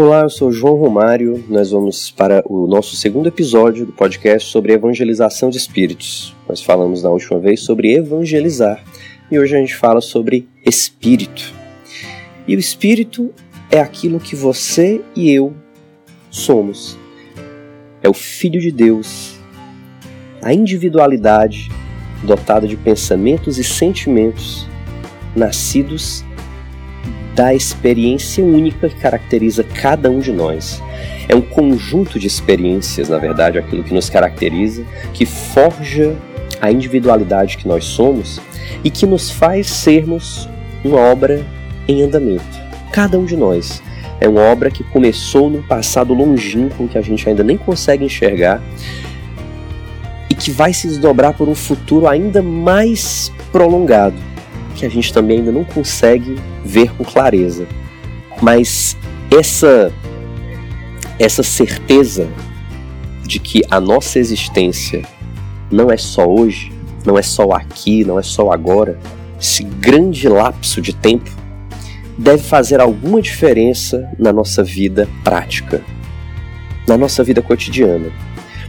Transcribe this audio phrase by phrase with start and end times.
[0.00, 1.44] Olá, eu sou João Romário.
[1.48, 6.36] Nós vamos para o nosso segundo episódio do podcast sobre evangelização de espíritos.
[6.48, 8.80] Nós falamos na última vez sobre evangelizar
[9.28, 11.52] e hoje a gente fala sobre espírito.
[12.46, 13.34] E o espírito
[13.72, 15.52] é aquilo que você e eu
[16.30, 16.96] somos.
[18.00, 19.34] É o Filho de Deus,
[20.40, 21.70] a individualidade
[22.22, 24.64] dotada de pensamentos e sentimentos
[25.34, 26.24] nascidos
[27.38, 30.82] da experiência única que caracteriza cada um de nós.
[31.28, 36.16] É um conjunto de experiências, na verdade, aquilo que nos caracteriza, que forja
[36.60, 38.40] a individualidade que nós somos
[38.82, 40.48] e que nos faz sermos
[40.84, 41.46] uma obra
[41.86, 42.58] em andamento.
[42.92, 43.80] Cada um de nós
[44.20, 48.60] é uma obra que começou num passado longínquo que a gente ainda nem consegue enxergar
[50.28, 54.16] e que vai se desdobrar por um futuro ainda mais prolongado
[54.78, 57.66] que a gente também ainda não consegue ver com clareza.
[58.40, 58.96] Mas
[59.30, 59.92] essa
[61.18, 62.28] essa certeza
[63.26, 65.02] de que a nossa existência
[65.68, 66.72] não é só hoje,
[67.04, 68.96] não é só aqui, não é só agora,
[69.40, 71.28] esse grande lapso de tempo
[72.16, 75.82] deve fazer alguma diferença na nossa vida prática,
[76.86, 78.12] na nossa vida cotidiana.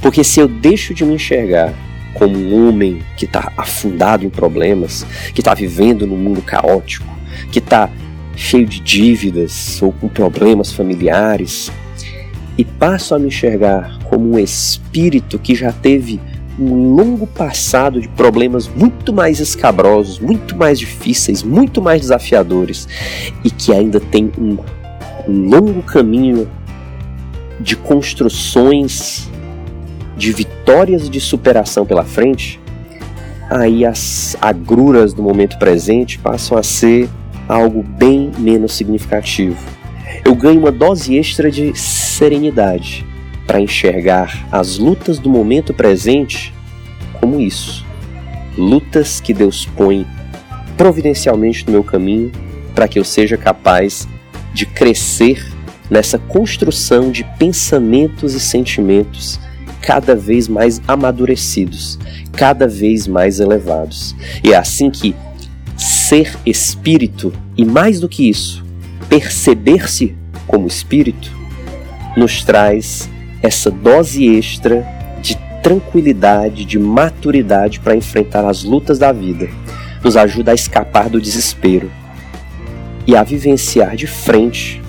[0.00, 1.74] Porque se eu deixo de me enxergar
[2.14, 7.06] como um homem que está afundado em problemas, que está vivendo num mundo caótico,
[7.52, 7.90] que está
[8.36, 11.70] cheio de dívidas ou com problemas familiares,
[12.56, 16.20] e passo a me enxergar como um espírito que já teve
[16.58, 22.88] um longo passado de problemas muito mais escabrosos, muito mais difíceis, muito mais desafiadores
[23.44, 24.58] e que ainda tem um,
[25.28, 26.50] um longo caminho
[27.60, 29.30] de construções
[30.18, 32.60] de vitórias de superação pela frente,
[33.48, 37.08] aí as agruras do momento presente passam a ser
[37.48, 39.56] algo bem menos significativo.
[40.24, 43.06] Eu ganho uma dose extra de serenidade
[43.46, 46.52] para enxergar as lutas do momento presente
[47.20, 47.86] como isso.
[48.56, 50.04] Lutas que Deus põe
[50.76, 52.32] providencialmente no meu caminho
[52.74, 54.06] para que eu seja capaz
[54.52, 55.46] de crescer
[55.88, 59.40] nessa construção de pensamentos e sentimentos
[59.88, 61.98] cada vez mais amadurecidos,
[62.32, 64.14] cada vez mais elevados.
[64.44, 65.16] E é assim que
[65.78, 68.62] ser espírito, e mais do que isso,
[69.08, 70.14] perceber-se
[70.46, 71.34] como espírito,
[72.18, 73.08] nos traz
[73.42, 74.86] essa dose extra
[75.22, 79.48] de tranquilidade, de maturidade para enfrentar as lutas da vida,
[80.04, 81.90] nos ajuda a escapar do desespero
[83.06, 84.82] e a vivenciar de frente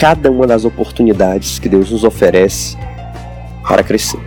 [0.00, 2.76] cada uma das oportunidades que Deus nos oferece
[3.62, 4.20] para crescer.